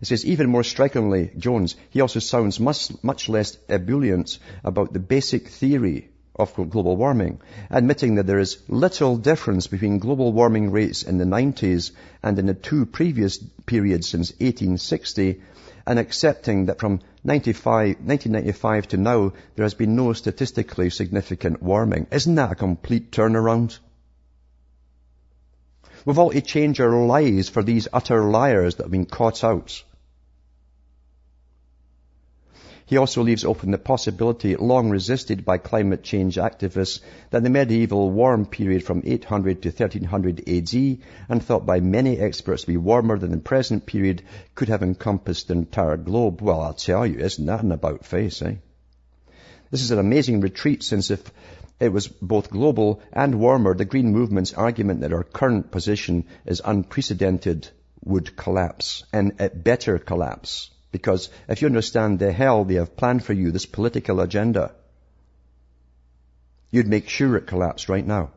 [0.00, 5.00] it says, even more strikingly, Jones, he also sounds much, much less ebullient about the
[5.00, 11.02] basic theory of global warming, admitting that there is little difference between global warming rates
[11.02, 11.90] in the 90s
[12.22, 15.40] and in the two previous periods since 1860,
[15.86, 22.06] and accepting that from 1995 to now there has been no statistically significant warming.
[22.12, 23.78] Isn't that a complete turnaround?
[26.04, 29.82] We've all to change our lives for these utter liars that have been caught out.
[32.88, 38.10] He also leaves open the possibility, long resisted by climate change activists, that the medieval
[38.10, 40.98] warm period from 800 to 1300 AD,
[41.28, 44.22] and thought by many experts to be warmer than the present period,
[44.54, 46.40] could have encompassed the entire globe.
[46.40, 48.54] Well, I'll tell you, isn't that an about face, eh?
[49.70, 51.30] This is an amazing retreat since if
[51.78, 56.62] it was both global and warmer, the Green Movement's argument that our current position is
[56.64, 57.68] unprecedented
[58.02, 60.70] would collapse, and it better collapse.
[60.90, 64.72] Because if you understand the hell they have planned for you, this political agenda,
[66.70, 68.30] you'd make sure it collapsed right now.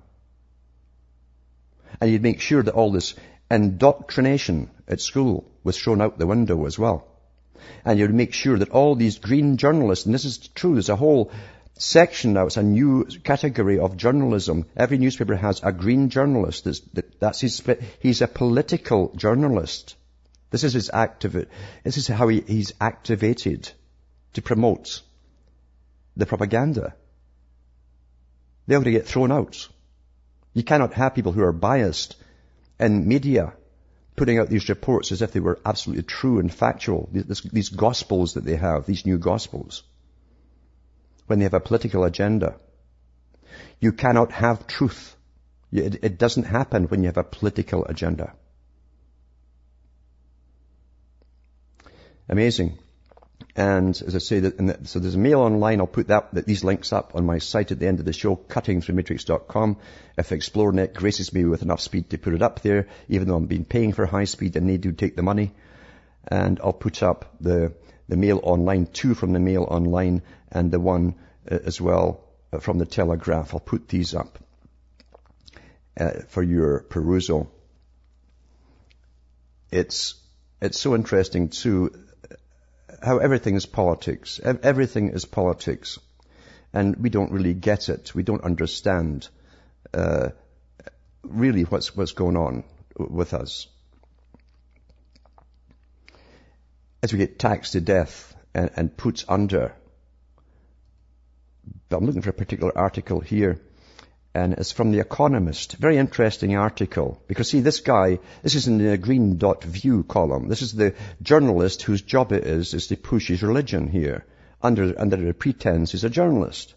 [2.00, 3.16] And you'd make sure that all this
[3.50, 7.08] indoctrination at school was thrown out the window as well.
[7.86, 10.96] And you'd make sure that all these green journalists, and this is true, there's a
[10.96, 11.32] whole
[11.76, 14.66] section now, it's a new category of journalism.
[14.76, 16.66] Every newspaper has a green journalist.
[16.66, 16.82] That's,
[17.20, 17.62] that's his,
[18.00, 19.96] he's a political journalist.
[20.52, 21.48] This is his active,
[21.84, 23.72] this is how he, he's activated
[24.34, 25.02] to promote
[26.16, 26.94] the propaganda.
[28.68, 29.68] They're going to get thrown out.
[30.54, 32.18] You cannot have people who are biased
[32.80, 33.54] in media
[34.18, 37.10] putting out these reports as if they were absolutely true and factual.
[37.14, 39.84] These, these gospels that they have, these new gospels.
[41.28, 42.56] When they have a political agenda.
[43.80, 45.16] You cannot have truth.
[45.72, 48.34] It, it doesn't happen when you have a political agenda.
[52.32, 52.80] Amazing.
[53.58, 55.82] And as I say, that, so there's a mail online.
[55.82, 58.14] I'll put that, that, these links up on my site at the end of the
[58.14, 59.78] show, cuttingthroughmatrix.com.
[60.18, 63.50] If Xplornet graces me with enough speed to put it up there, even though I've
[63.50, 65.52] been paying for high speed and they do take the money.
[66.26, 67.74] And I'll put up the,
[68.08, 71.16] the mail online, two from the mail online and the one
[71.52, 73.54] uh, as well uh, from the Telegraph.
[73.54, 74.40] I'll put these up
[76.00, 77.52] uh, for your perusal.
[79.70, 80.16] It's,
[80.62, 81.92] it's so interesting too
[83.02, 84.40] how everything is politics.
[84.44, 86.00] Everything is politics.
[86.74, 88.14] And we don't really get it.
[88.16, 89.28] We don't understand
[89.94, 90.30] uh,
[91.24, 92.64] really what's, what's going on
[92.98, 93.68] with us.
[97.04, 99.74] As we get taxed to death and, and put under,
[101.90, 103.60] but I'm looking for a particular article here
[104.34, 105.74] and it's from The Economist.
[105.74, 107.22] Very interesting article.
[107.28, 110.48] Because see, this guy, this is in the green dot view column.
[110.48, 114.26] This is the journalist whose job it is, is to push his religion here,
[114.62, 116.74] under, under the pretense he's a journalist.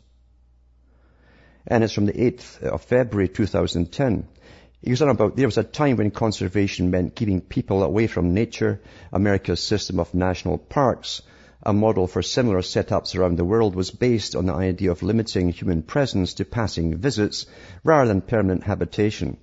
[1.66, 4.28] And it's from the 8th of February 2010.
[4.82, 8.34] He goes on about, there was a time when conservation meant keeping people away from
[8.34, 11.22] nature, America's system of national parks,
[11.66, 15.48] a model for similar setups around the world was based on the idea of limiting
[15.48, 17.46] human presence to passing visits
[17.82, 19.36] rather than permanent habitation.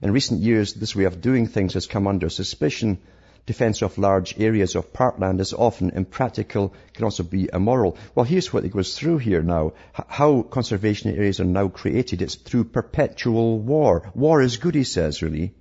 [0.00, 2.98] In recent years, this way of doing things has come under suspicion.
[3.46, 7.96] Defense of large areas of parkland is often impractical, can also be immoral.
[8.14, 9.74] Well, here's what it goes through here now.
[9.92, 12.22] How conservation areas are now created.
[12.22, 14.10] It's through perpetual war.
[14.14, 15.54] War is good, he says, really.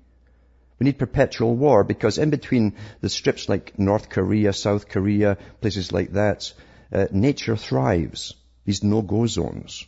[0.81, 5.91] We need perpetual war because in between the strips like North Korea, South Korea, places
[5.91, 6.51] like that,
[6.91, 8.33] uh, nature thrives.
[8.65, 9.85] These no-go zones.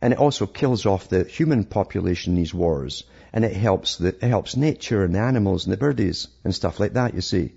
[0.00, 3.04] And it also kills off the human population in these wars.
[3.32, 6.80] And it helps the, it helps nature and the animals and the birdies and stuff
[6.80, 7.52] like that, you see.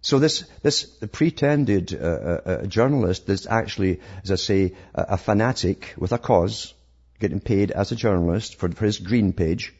[0.00, 5.18] So this, this pretended uh, uh, uh journalist is actually, as I say, a, a,
[5.18, 6.72] fanatic with a cause,
[7.20, 9.74] getting paid as a journalist for, for his green page,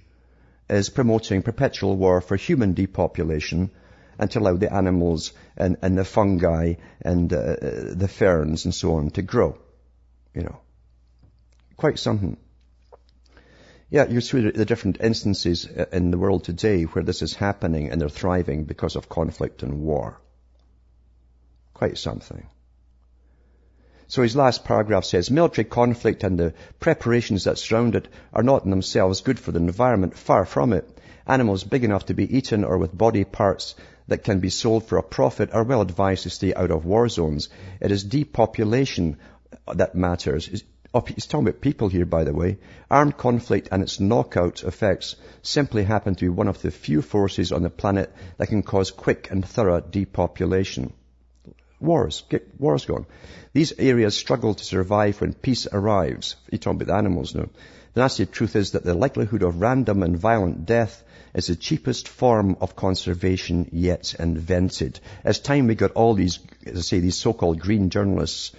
[0.69, 3.71] is promoting perpetual war for human depopulation
[4.19, 8.97] and to allow the animals and, and the fungi and uh, the ferns and so
[8.97, 9.59] on to grow.
[10.35, 10.61] You know,
[11.77, 12.37] quite something.
[13.91, 18.01] Yeah, you see the different instances in the world today where this is happening and
[18.01, 20.21] they're thriving because of conflict and war.
[21.73, 22.47] Quite something.
[24.11, 28.65] So his last paragraph says, military conflict and the preparations that surround it are not
[28.65, 30.89] in themselves good for the environment, far from it.
[31.27, 33.75] Animals big enough to be eaten or with body parts
[34.07, 37.11] that can be sold for a profit are well advised to stay out of war
[37.11, 37.51] zones.
[37.83, 39.19] It is depopulation
[39.75, 40.65] that matters.
[40.95, 42.57] Oh, he's talking about people here, by the way.
[42.91, 47.53] Armed conflict and its knockout effects simply happen to be one of the few forces
[47.53, 50.95] on the planet that can cause quick and thorough depopulation.
[51.81, 52.25] Wars.
[52.29, 53.07] Get wars going.
[53.53, 56.37] These areas struggle to survive when peace arrives.
[56.51, 57.49] You're talking about animals now.
[57.95, 61.03] The nasty truth is that the likelihood of random and violent death
[61.35, 65.01] is the cheapest form of conservation yet invented.
[65.25, 68.53] As time we got all these, as I say, these so-called green journalists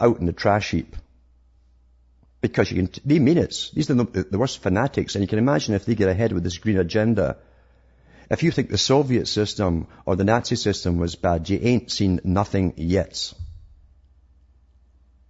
[0.00, 0.96] out in the trash heap.
[2.40, 3.70] Because you can, they mean it.
[3.72, 6.42] These are the, the worst fanatics, and you can imagine if they get ahead with
[6.42, 7.36] this green agenda,
[8.32, 12.18] if you think the Soviet system or the Nazi system was bad, you ain't seen
[12.24, 13.34] nothing yet.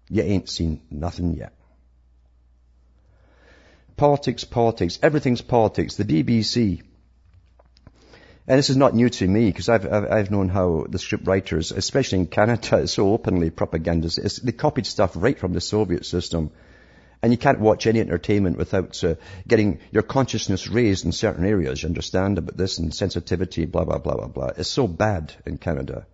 [0.08, 1.52] You ain't seen nothing yet.
[3.96, 5.96] Politics, politics, everything's politics.
[5.96, 6.82] The BBC.
[8.46, 11.26] And this is not new to me because I've, I've, I've, known how the script
[11.26, 14.44] writers, especially in Canada, is so openly propagandist.
[14.44, 16.52] They copied stuff right from the Soviet system
[17.22, 19.14] and you can't watch any entertainment without uh,
[19.46, 21.82] getting your consciousness raised in certain areas.
[21.82, 24.50] You understand about this and sensitivity, blah, blah, blah, blah, blah.
[24.56, 26.06] It's so bad in Canada.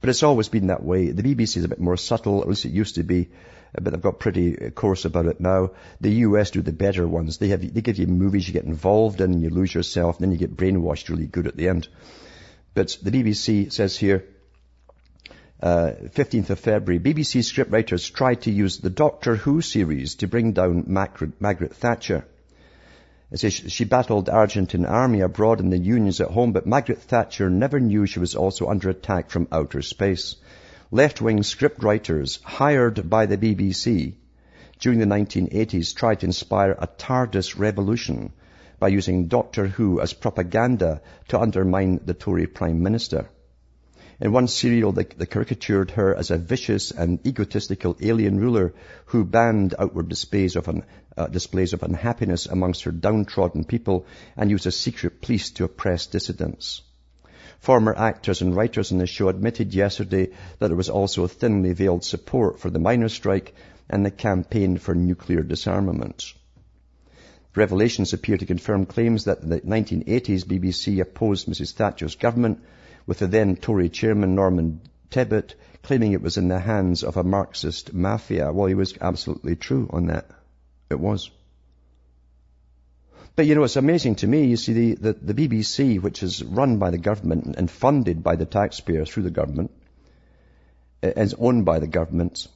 [0.00, 1.10] But it's always been that way.
[1.10, 3.30] The BBC is a bit more subtle, at least it used to be,
[3.74, 5.72] but they've got pretty uh, coarse about it now.
[6.00, 7.38] The US do the better ones.
[7.38, 10.24] They have, they give you movies you get involved in and you lose yourself and
[10.24, 11.88] then you get brainwashed really good at the end.
[12.74, 14.24] But the BBC says here,
[15.60, 20.52] uh, 15th of February, BBC scriptwriters tried to use the Doctor Who series to bring
[20.52, 22.24] down Margaret, Thatcher.
[23.34, 27.80] Says she battled Argentine army abroad and the unions at home, but Margaret Thatcher never
[27.80, 30.36] knew she was also under attack from outer space.
[30.90, 34.14] Left-wing scriptwriters hired by the BBC
[34.78, 38.32] during the 1980s tried to inspire a TARDIS revolution
[38.78, 43.28] by using Doctor Who as propaganda to undermine the Tory Prime Minister.
[44.20, 48.74] In one serial, they, they, caricatured her as a vicious and egotistical alien ruler
[49.06, 50.82] who banned outward displays of, un,
[51.16, 54.06] uh, displays of unhappiness amongst her downtrodden people
[54.36, 56.82] and used a secret police to oppress dissidents.
[57.60, 61.72] Former actors and writers on the show admitted yesterday that there was also a thinly
[61.72, 63.54] veiled support for the miners' strike
[63.88, 66.34] and the campaign for nuclear disarmament.
[67.54, 72.60] Revelations appear to confirm claims that in the 1980s BBC opposed Mrs Thatcher's government
[73.08, 77.24] with the then Tory chairman Norman Tebbit claiming it was in the hands of a
[77.24, 78.52] Marxist mafia.
[78.52, 80.26] Well, he was absolutely true on that.
[80.90, 81.30] It was.
[83.34, 86.44] But you know, it's amazing to me, you see, the, the, the BBC, which is
[86.44, 89.70] run by the government and funded by the taxpayer through the government,
[91.02, 92.46] is owned by the government,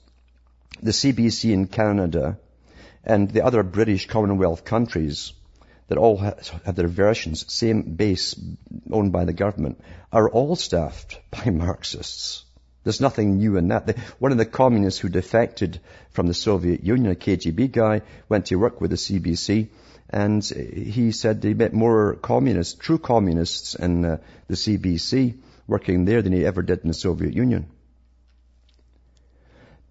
[0.82, 2.38] the CBC in Canada,
[3.05, 5.32] and the other British Commonwealth countries
[5.89, 8.35] that all have their versions, same base
[8.91, 9.80] owned by the government,
[10.12, 12.45] are all staffed by Marxists.
[12.85, 13.97] There's nothing new in that.
[14.18, 15.80] One of the communists who defected
[16.11, 19.68] from the Soviet Union, a KGB guy, went to work with the CBC,
[20.11, 24.18] and he said he met more communists, true communists in uh,
[24.49, 27.66] the CBC working there than he ever did in the Soviet Union.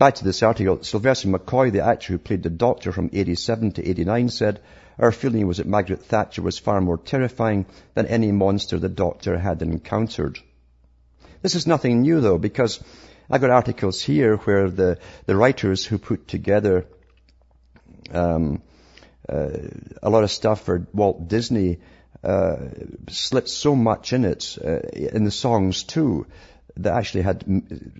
[0.01, 3.87] Back to this article, Sylvester McCoy, the actor who played the doctor from 87 to
[3.87, 4.59] 89, said,
[4.97, 9.37] our feeling was that Margaret Thatcher was far more terrifying than any monster the doctor
[9.37, 10.39] had encountered.
[11.43, 12.83] This is nothing new though, because
[13.29, 14.97] I've got articles here where the,
[15.27, 16.87] the writers who put together
[18.11, 18.63] um,
[19.29, 19.49] uh,
[20.01, 21.77] a lot of stuff for Walt Disney
[22.23, 22.55] uh,
[23.07, 26.25] slipped so much in it, uh, in the songs too,
[26.77, 27.43] that actually had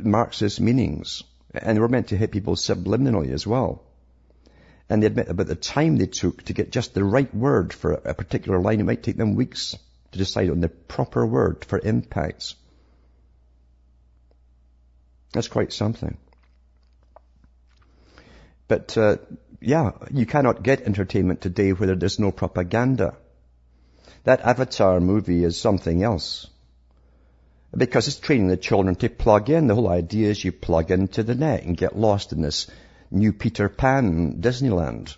[0.04, 1.26] Marxist meanings.
[1.54, 3.84] And they were meant to hit people subliminally as well.
[4.90, 7.94] And they admit about the time they took to get just the right word for
[7.94, 8.80] a particular line.
[8.80, 9.76] It might take them weeks
[10.12, 12.56] to decide on the proper word for impacts.
[15.34, 16.18] That's quite something.
[18.68, 19.18] But uh,
[19.62, 23.16] yeah, you cannot get entertainment today where there's no propaganda.
[24.24, 26.48] That Avatar movie is something else.
[27.76, 29.68] Because it's training the children to plug in.
[29.68, 32.68] The whole idea is you plug into the net and get lost in this
[33.10, 35.16] new Peter Pan Disneyland.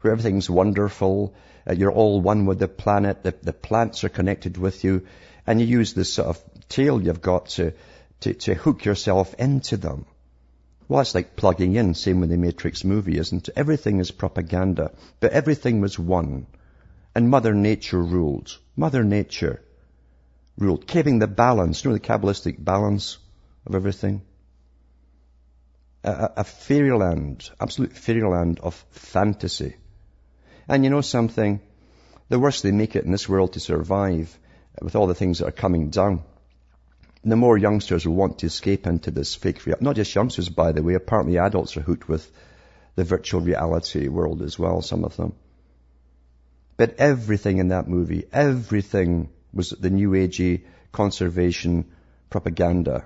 [0.00, 1.34] Where everything's wonderful,
[1.68, 5.06] uh, you're all one with the planet, the, the plants are connected with you,
[5.46, 7.74] and you use this sort of tail you've got to,
[8.20, 10.06] to, to hook yourself into them.
[10.88, 13.54] Well, it's like plugging in, same with the Matrix movie, isn't it?
[13.56, 16.48] Everything is propaganda, but everything was one.
[17.14, 18.58] And Mother Nature ruled.
[18.74, 19.62] Mother Nature
[20.60, 23.18] ruled, keeping the balance, you know the Kabbalistic balance
[23.66, 24.22] of everything?
[26.04, 29.76] A, a fairyland, absolute fairyland of fantasy.
[30.68, 31.60] And you know something?
[32.28, 34.38] The worse they make it in this world to survive,
[34.80, 36.22] with all the things that are coming down,
[37.24, 39.84] the more youngsters will want to escape into this fake reality.
[39.84, 42.30] Not just youngsters, by the way, apparently adults are hooked with
[42.94, 45.34] the virtual reality world as well, some of them.
[46.76, 51.90] But everything in that movie, everything was the new agey conservation
[52.28, 53.04] propaganda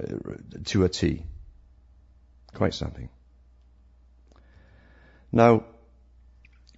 [0.00, 0.14] uh,
[0.64, 1.24] to a T.
[2.54, 3.08] Quite something.
[5.32, 5.64] Now,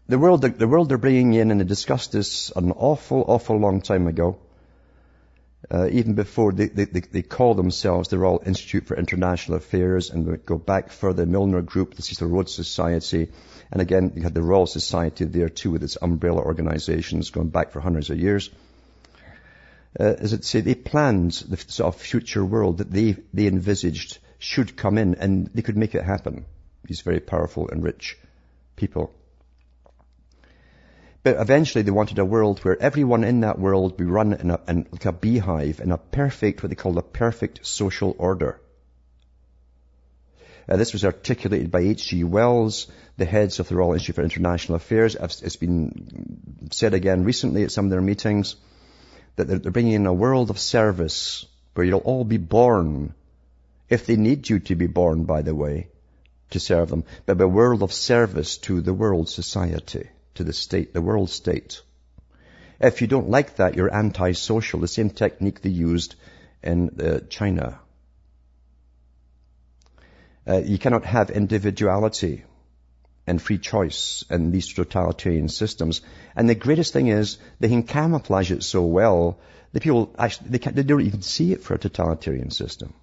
[0.08, 3.82] the world, the world they're bringing in, and they discussed this an awful, awful long
[3.82, 4.38] time ago,
[5.70, 10.10] uh, even before they, they, they, they call themselves the Royal Institute for International Affairs
[10.10, 13.28] and go back further, Milner Group, the Cecil Rhodes Society,
[13.70, 17.70] and again, you had the Royal Society there too with its umbrella organizations going back
[17.70, 18.48] for hundreds of years.
[19.98, 24.18] Uh, as it say, they planned the sort of future world that they, they envisaged
[24.38, 26.46] should come in and they could make it happen.
[26.84, 28.16] These very powerful and rich
[28.76, 29.12] people.
[31.28, 34.86] Eventually they wanted a world where everyone in that world be run in, a, in
[34.90, 38.60] like a beehive in a perfect, what they called a perfect social order.
[40.68, 42.24] Uh, this was articulated by H.G.
[42.24, 45.16] Wells, the heads of the Royal Institute for International Affairs.
[45.16, 48.56] It's been said again recently at some of their meetings
[49.36, 53.14] that they're bringing in a world of service where you'll all be born,
[53.88, 55.88] if they need you to be born, by the way,
[56.50, 60.08] to serve them, but a world of service to the world society,
[60.38, 61.82] to the state, the world state.
[62.80, 66.16] If you don't like that, you're anti-social, the same technique they used
[66.62, 67.78] in uh, China
[70.48, 72.44] uh, you cannot have individuality
[73.26, 76.00] and free choice in these totalitarian systems.
[76.34, 79.38] And the greatest thing is they can camouflage it so well
[79.72, 82.94] that people actually, they, they don't even see it for a totalitarian system.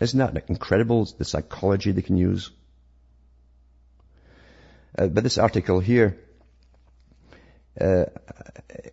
[0.00, 2.50] Isn't that incredible, the psychology they can use?
[4.96, 6.18] Uh, but this article here
[7.80, 8.04] uh,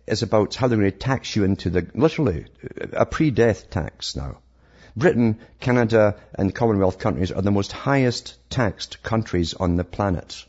[0.06, 2.46] is about how they're going to tax you into the, literally,
[2.92, 4.38] a pre-death tax now.
[4.96, 10.44] Britain, Canada, and Commonwealth countries are the most highest taxed countries on the planet.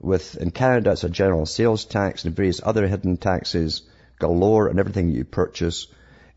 [0.00, 3.82] With, in Canada, it's a general sales tax and various other hidden taxes
[4.18, 5.86] galore on everything you purchase.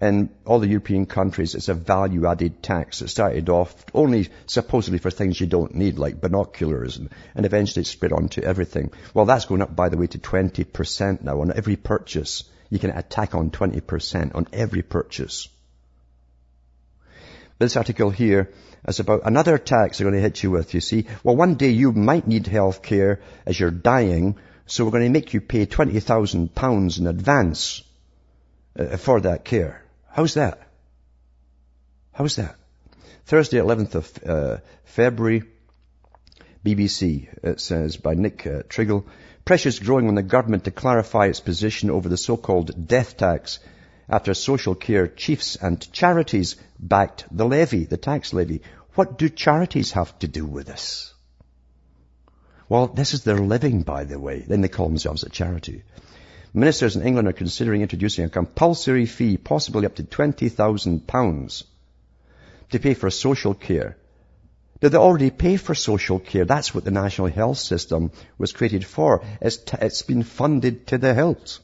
[0.02, 3.04] In all the European countries, it's a value-added tax.
[3.04, 7.82] It started off only supposedly for things you don't need, like binoculars, and, and eventually
[7.82, 8.90] it spread onto everything.
[9.14, 12.46] Well, that's going up, by the way, to 20% now on every purchase.
[12.72, 15.48] You can attack on 20% on every purchase.
[17.60, 18.52] This article here
[18.88, 21.06] is about another tax they're going to hit you with, you see.
[21.24, 25.12] Well, one day you might need health care as you're dying, so we're going to
[25.12, 27.84] make you pay £20,000 in advance
[28.80, 29.81] uh, for that care.
[30.14, 30.62] How's that?
[32.12, 32.56] How's that?
[33.26, 35.44] Thursday, 11th of uh, February,
[36.66, 39.06] BBC, it says, by Nick uh, Triggle.
[39.46, 43.60] Pressures growing on the government to clarify its position over the so-called death tax
[44.10, 48.62] after social care chiefs and charities backed the levy, the tax levy.
[48.96, 51.14] What do charities have to do with this?
[52.68, 54.40] Well, this is their living, by the way.
[54.40, 55.84] Then they call themselves a charity.
[56.54, 61.64] Ministers in England are considering introducing a compulsory fee, possibly up to £20,000,
[62.72, 63.98] to pay for social care.
[64.82, 66.44] Do they already pay for social care?
[66.44, 69.24] That's what the national health system was created for.
[69.40, 71.60] It's, t- it's been funded to the hilt.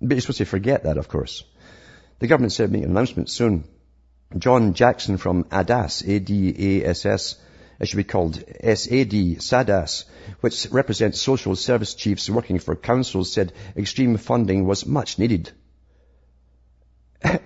[0.00, 1.44] But you're supposed to forget that, of course.
[2.18, 3.64] The government said make an announcement soon.
[4.36, 7.36] John Jackson from ADASS, A-D-A-S-S,
[7.80, 10.04] it should be called SAD, SADAS,
[10.40, 15.50] which represents social service chiefs working for councils, said extreme funding was much needed.
[17.22, 17.40] but,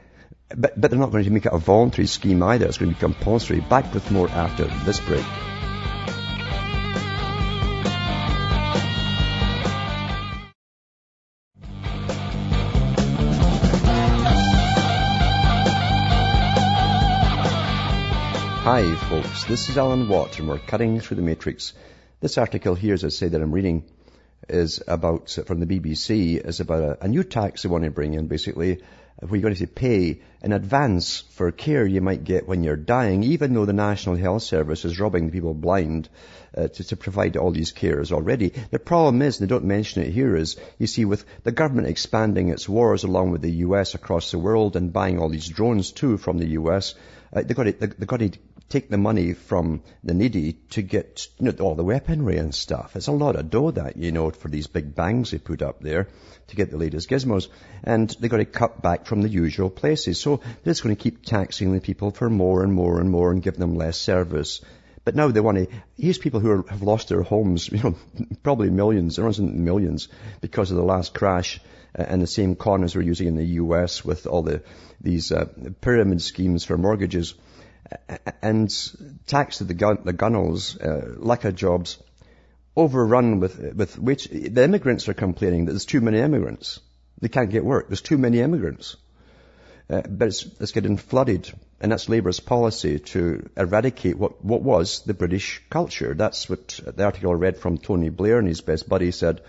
[0.54, 2.66] but they're not going to make it a voluntary scheme either.
[2.66, 3.60] It's going to be compulsory.
[3.60, 5.24] Back with more after this break.
[18.68, 21.72] Hi folks, this is Alan Watt and we're cutting through the matrix.
[22.20, 23.84] This article here, as I say that I'm reading,
[24.46, 28.12] is about, from the BBC, is about a, a new tax they want to bring
[28.12, 28.82] in basically,
[29.20, 33.22] where you're going to pay in advance for care you might get when you're dying,
[33.22, 36.10] even though the National Health Service is robbing people blind
[36.54, 38.52] uh, to, to, provide all these cares already.
[38.70, 41.88] The problem is, and they don't mention it here, is you see with the government
[41.88, 45.90] expanding its wars along with the US across the world and buying all these drones
[45.90, 46.94] too from the US,
[47.32, 48.30] uh, they've got to, they've got to
[48.68, 52.96] take the money from the needy to get you know, all the weaponry and stuff.
[52.96, 55.80] It's a lot of dough that, you know, for these big bangs they put up
[55.80, 56.08] there
[56.48, 57.48] to get the latest gizmos.
[57.82, 60.20] And they've got to cut back from the usual places.
[60.20, 63.30] So they're just going to keep taxing the people for more and more and more
[63.30, 64.60] and give them less service.
[65.04, 67.94] But now they want to, here's people who are, have lost their homes, you know,
[68.42, 70.08] probably millions, there wasn't millions
[70.42, 71.58] because of the last crash
[71.98, 74.62] uh, and the same con we're using in the US with all the,
[75.00, 75.46] these uh,
[75.80, 77.34] pyramid schemes for mortgages
[78.42, 78.70] and
[79.26, 81.98] tax to the, gun, the gunnels, uh, lack of jobs,
[82.76, 86.80] overrun with, with which the immigrants are complaining that there's too many immigrants.
[87.20, 87.88] They can't get work.
[87.88, 88.96] There's too many immigrants.
[89.90, 95.02] Uh, but it's, it's, getting flooded, and that's Labour's policy to eradicate what, what was
[95.04, 96.12] the British culture.
[96.12, 99.40] That's what the article I read from Tony Blair and his best buddy said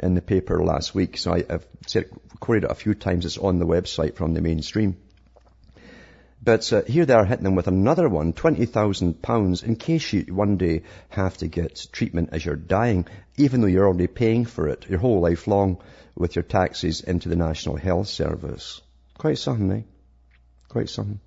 [0.00, 1.18] in the paper last week.
[1.18, 2.08] So I, have said,
[2.40, 3.26] quoted it a few times.
[3.26, 4.96] It's on the website from the mainstream.
[6.44, 10.58] But uh, here they are hitting them with another one, £20,000 in case you one
[10.58, 13.06] day have to get treatment as you're dying,
[13.38, 15.78] even though you're already paying for it your whole life long
[16.14, 18.82] with your taxes into the National Health Service.
[19.16, 19.82] Quite something, eh?
[20.68, 21.18] Quite something.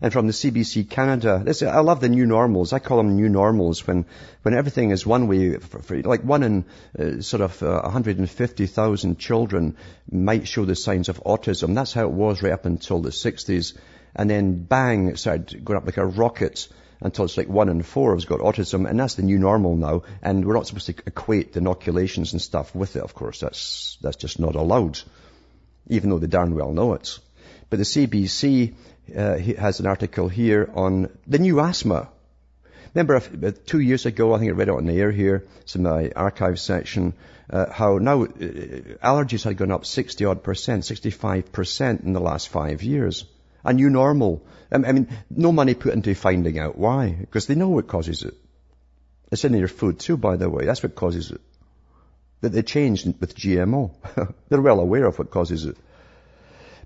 [0.00, 2.72] And from the CBC Canada, this, I love the new normals.
[2.72, 4.06] I call them new normals when,
[4.42, 6.64] when everything is one way, for, for, like one in
[6.98, 9.76] uh, sort of uh, 150,000 children
[10.10, 11.74] might show the signs of autism.
[11.74, 13.74] That's how it was right up until the 60s.
[14.14, 16.68] And then bang, it started going up like a rocket
[17.00, 20.02] until it's like one in four has got autism, and that's the new normal now.
[20.22, 23.40] And we're not supposed to equate the inoculations and stuff with it, of course.
[23.40, 25.00] That's, that's just not allowed,
[25.88, 27.18] even though they darn well know it.
[27.70, 28.74] But the CBC
[29.16, 32.08] uh, has an article here on the new asthma.
[32.94, 33.20] Remember
[33.66, 36.10] two years ago, I think I read it on the air here, it's in my
[36.16, 37.12] archive section,
[37.50, 42.20] uh, how now uh, allergies had gone up 60 odd percent, 65 percent in the
[42.20, 43.24] last five years
[43.64, 44.46] a new normal.
[44.70, 48.22] Um, I mean, no money put into finding out why, because they know what causes
[48.22, 48.34] it.
[49.30, 50.64] It's in your food too, by the way.
[50.64, 51.40] That's what causes it.
[52.40, 53.92] That they changed with GMO.
[54.48, 55.76] They're well aware of what causes it.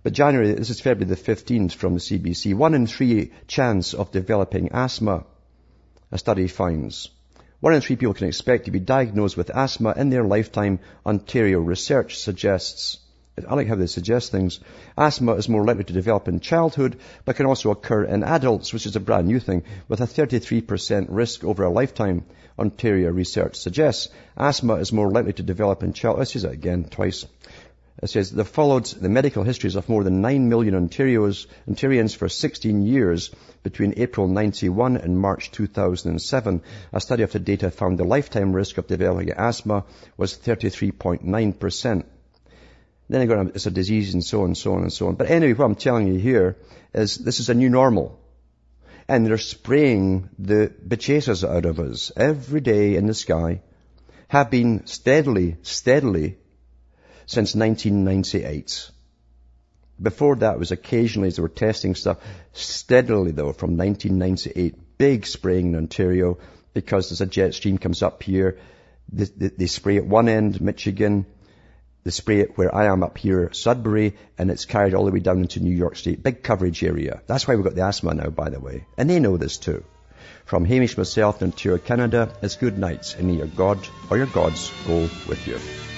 [0.02, 4.10] But January, this is February the 15th from the CBC, one in three chance of
[4.10, 5.24] developing asthma
[6.10, 7.08] a study finds.
[7.60, 11.60] One in three people can expect to be diagnosed with asthma in their lifetime, Ontario
[11.60, 12.98] research suggests.
[13.48, 14.60] I like how they suggest things.
[14.94, 18.84] Asthma is more likely to develop in childhood, but can also occur in adults, which
[18.84, 22.26] is a brand new thing, with a 33% risk over a lifetime,
[22.58, 24.10] Ontario research suggests.
[24.36, 26.18] Asthma is more likely to develop in childhood.
[26.18, 27.24] Let's use it again twice.
[28.02, 32.28] It says they followed the medical histories of more than 9 million Ontarios, Ontarians for
[32.28, 33.30] 16 years
[33.62, 36.62] between April 91 and March 2007.
[36.92, 39.84] A study of the data found the lifetime risk of developing asthma
[40.18, 42.04] was 33.9%.
[43.12, 45.16] Then go, it's a disease and so on and so on and so on.
[45.16, 46.56] But anyway, what I'm telling you here
[46.94, 48.18] is this is a new normal.
[49.06, 53.60] And they're spraying the bechases out of us every day in the sky,
[54.28, 56.38] have been steadily, steadily
[57.26, 58.90] since 1998.
[60.00, 62.16] Before that was occasionally as they were testing stuff,
[62.54, 66.38] steadily though from 1998, big spraying in Ontario
[66.72, 68.58] because there's a jet stream comes up here.
[69.12, 71.26] They, they, they spray at one end, Michigan,
[72.04, 75.20] they spray it where I am up here, Sudbury, and it's carried all the way
[75.20, 76.22] down into New York State.
[76.22, 77.22] Big coverage area.
[77.26, 78.86] That's why we've got the asthma now, by the way.
[78.98, 79.84] And they know this too.
[80.44, 83.78] From Hamish myself in Ontario, Canada, it's good nights, and may your God
[84.10, 85.91] or your gods go with you.